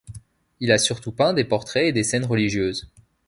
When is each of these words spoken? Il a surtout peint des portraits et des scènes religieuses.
Il 0.61 0.71
a 0.71 0.79
surtout 0.79 1.11
peint 1.11 1.35
des 1.35 1.43
portraits 1.45 1.85
et 1.85 1.91
des 1.93 2.03
scènes 2.03 2.25
religieuses. 2.25 2.89